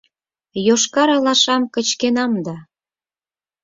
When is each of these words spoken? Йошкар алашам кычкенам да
Йошкар 0.67 1.09
алашам 1.17 1.63
кычкенам 1.73 2.33
да 2.45 2.55